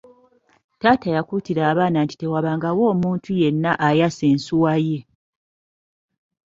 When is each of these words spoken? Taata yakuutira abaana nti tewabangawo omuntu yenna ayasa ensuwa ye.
Taata 0.81 1.07
yakuutira 1.15 1.61
abaana 1.71 1.97
nti 2.05 2.15
tewabangawo 2.21 2.83
omuntu 2.93 3.29
yenna 3.41 3.71
ayasa 3.87 4.23
ensuwa 4.33 4.73
ye. 4.87 4.99